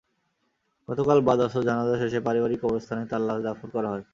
গতকাল 0.89 1.19
বাদ 1.27 1.39
আসর 1.39 1.63
জানাজা 1.63 1.95
শেষে 2.01 2.19
পারিবারিক 2.19 2.59
কবরস্থানে 2.61 3.03
তাঁর 3.05 3.21
লাশ 3.21 3.39
দাফন 3.43 3.67
করা 3.75 3.89
হয়। 3.93 4.03